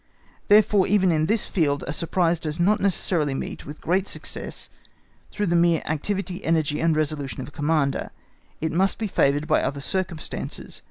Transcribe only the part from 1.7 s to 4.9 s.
a surprise does not necessarily meet with great success